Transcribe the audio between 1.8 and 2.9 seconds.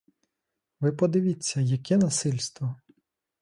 насильство!